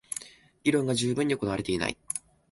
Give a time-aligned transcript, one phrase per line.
[0.63, 1.95] 議論が充分に行われていない